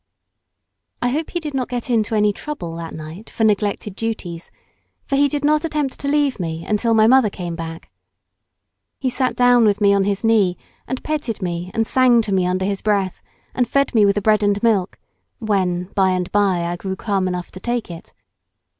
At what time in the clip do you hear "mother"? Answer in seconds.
7.05-7.29